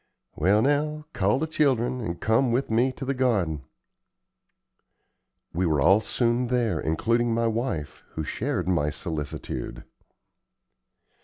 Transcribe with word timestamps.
Well, 0.35 0.63
now, 0.63 1.05
call 1.13 1.37
the 1.37 1.45
children 1.45 2.01
and 2.01 2.19
come 2.19 2.51
with 2.51 2.71
me 2.71 2.91
to 2.93 3.05
the 3.05 3.13
garden." 3.13 3.65
We 5.53 5.67
were 5.67 5.79
all 5.79 5.99
soon 5.99 6.47
there, 6.47 6.79
including 6.79 7.35
my 7.35 7.45
wife, 7.45 8.01
who 8.15 8.23
shared 8.23 8.67
my 8.67 8.89
solicitude. 8.89 9.83